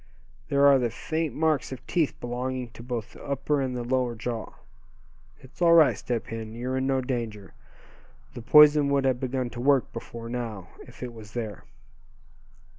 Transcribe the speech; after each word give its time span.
There 0.49 0.65
are 0.65 0.79
the 0.79 0.89
faint 0.89 1.35
marks 1.35 1.71
of 1.71 1.85
teeth 1.85 2.19
belonging 2.19 2.71
to 2.71 2.81
both 2.81 3.13
the 3.13 3.23
upper 3.23 3.61
and 3.61 3.77
the 3.77 3.83
lower 3.83 4.15
jaw. 4.15 4.51
It's 5.41 5.61
all 5.61 5.73
right, 5.73 5.95
Step 5.95 6.25
Hen; 6.25 6.55
you're 6.55 6.75
in 6.75 6.87
no 6.87 7.01
danger. 7.01 7.53
The 8.33 8.41
poison 8.41 8.89
would 8.89 9.05
have 9.05 9.19
begun 9.19 9.51
to 9.51 9.61
work 9.61 9.93
before 9.93 10.27
now, 10.27 10.69
if 10.87 11.03
it 11.03 11.13
was 11.13 11.33
there." 11.33 11.65